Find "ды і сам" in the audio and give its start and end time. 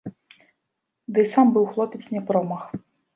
1.17-1.47